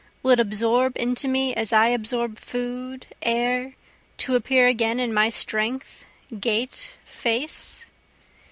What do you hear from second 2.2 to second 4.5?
food, air, to